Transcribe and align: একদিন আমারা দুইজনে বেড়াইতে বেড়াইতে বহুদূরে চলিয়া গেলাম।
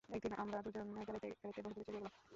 একদিন 0.09 0.33
আমারা 0.41 0.59
দুইজনে 0.65 1.01
বেড়াইতে 1.07 1.27
বেড়াইতে 1.33 1.61
বহুদূরে 1.65 1.85
চলিয়া 1.87 1.97
গেলাম। 1.97 2.13